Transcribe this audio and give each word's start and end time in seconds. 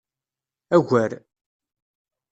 Agar. 0.75 1.11